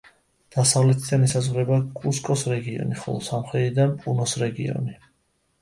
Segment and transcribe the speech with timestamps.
[0.53, 4.99] დასავლეთიდან ესაზღვრება კუსკოს რეგიონი, ხოლო სამხრეთიდან პუნოს რეგიონი.